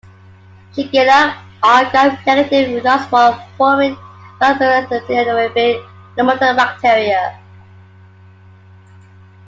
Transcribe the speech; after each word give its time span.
Shigellae 0.73 1.35
are 1.61 1.91
Gram-negative, 1.91 2.81
nonspore-forming, 2.81 3.95
facultatively 4.39 5.15
anaerobic, 5.15 5.87
nonmotile 6.17 6.57
bacteria. 6.57 7.39